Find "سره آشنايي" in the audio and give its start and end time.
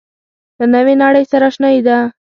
1.31-1.81